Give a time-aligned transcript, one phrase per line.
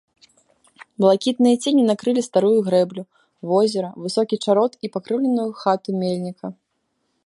[1.03, 3.03] Блакітныя цені накрылі старую грэблю,
[3.53, 6.47] возера, высокі чарот і пакрыўленую хату мельніка.